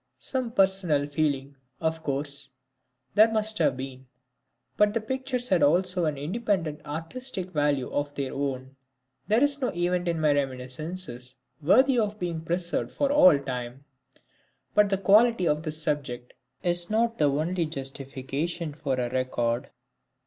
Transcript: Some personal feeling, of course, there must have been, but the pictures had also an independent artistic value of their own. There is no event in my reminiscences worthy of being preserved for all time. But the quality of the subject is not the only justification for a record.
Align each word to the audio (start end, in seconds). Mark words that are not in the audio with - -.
Some 0.17 0.49
personal 0.49 1.05
feeling, 1.07 1.57
of 1.79 2.01
course, 2.01 2.49
there 3.13 3.31
must 3.31 3.59
have 3.59 3.77
been, 3.77 4.07
but 4.75 4.95
the 4.95 4.99
pictures 4.99 5.49
had 5.49 5.61
also 5.61 6.05
an 6.05 6.17
independent 6.17 6.83
artistic 6.87 7.51
value 7.51 7.87
of 7.91 8.15
their 8.15 8.33
own. 8.33 8.75
There 9.27 9.43
is 9.43 9.61
no 9.61 9.67
event 9.75 10.07
in 10.07 10.19
my 10.19 10.33
reminiscences 10.33 11.35
worthy 11.61 11.99
of 11.99 12.17
being 12.17 12.41
preserved 12.41 12.91
for 12.91 13.11
all 13.11 13.37
time. 13.37 13.85
But 14.73 14.89
the 14.89 14.97
quality 14.97 15.47
of 15.47 15.61
the 15.61 15.71
subject 15.71 16.33
is 16.63 16.89
not 16.89 17.19
the 17.19 17.29
only 17.29 17.67
justification 17.67 18.73
for 18.73 18.95
a 18.95 19.07
record. 19.11 19.69